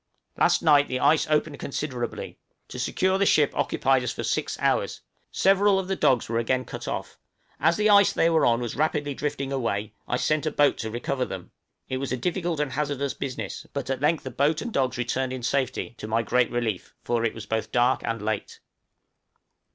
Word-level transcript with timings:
Last 0.35 0.63
night 0.63 0.87
the 0.87 0.99
ice 0.99 1.29
opened 1.29 1.59
considerably; 1.59 2.39
to 2.69 2.79
secure 2.79 3.19
the 3.19 3.25
ship 3.27 3.51
occupied 3.53 4.01
us 4.01 4.11
for 4.11 4.23
six 4.23 4.57
hours; 4.59 5.01
several 5.31 5.77
of 5.77 5.87
the 5.87 5.95
dogs 5.95 6.27
were 6.27 6.39
again 6.39 6.65
cut 6.65 6.87
off; 6.87 7.19
as 7.59 7.77
the 7.77 7.87
ice 7.87 8.11
they 8.11 8.27
were 8.27 8.43
on 8.43 8.61
was 8.61 8.75
rapidly 8.75 9.13
drifting 9.13 9.51
away, 9.53 9.93
I 10.07 10.17
sent 10.17 10.47
a 10.47 10.51
boat 10.51 10.79
to 10.79 10.89
recover 10.89 11.25
them; 11.25 11.51
it 11.87 11.97
was 11.97 12.11
a 12.11 12.17
difficult 12.17 12.59
and 12.59 12.71
hazardous 12.71 13.13
business, 13.13 13.67
but 13.73 13.91
at 13.91 14.01
length 14.01 14.23
the 14.23 14.31
boat 14.31 14.59
and 14.59 14.73
dogs 14.73 14.97
returned 14.97 15.33
in 15.33 15.43
safety, 15.43 15.93
to 15.99 16.07
my 16.07 16.23
great 16.23 16.49
relief, 16.49 16.95
for 17.03 17.23
it 17.23 17.35
was 17.35 17.45
both 17.45 17.71
dark 17.71 18.01
and 18.03 18.23
late. 18.23 18.59